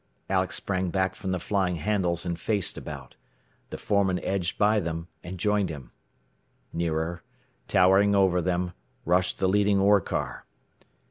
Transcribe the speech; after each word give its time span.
Alex 0.31 0.55
sprang 0.55 0.89
back 0.89 1.13
from 1.13 1.29
the 1.29 1.37
flying 1.39 1.75
handles, 1.75 2.25
and 2.25 2.39
faced 2.39 2.75
about. 2.75 3.15
The 3.69 3.77
foreman 3.77 4.17
edged 4.23 4.57
by 4.57 4.79
them, 4.79 5.09
and 5.23 5.37
joined 5.37 5.69
him. 5.69 5.91
Nearer, 6.73 7.21
towering 7.67 8.15
over 8.15 8.41
them, 8.41 8.73
rushed 9.05 9.37
the 9.37 9.47
leading 9.47 9.79
ore 9.79 10.01
car. 10.01 10.47